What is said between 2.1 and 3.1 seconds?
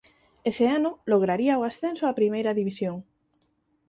Primeira División.